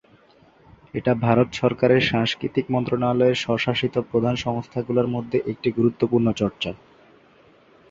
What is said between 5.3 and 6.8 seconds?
একটার গুরুত্বপূর্ণ চর্চা।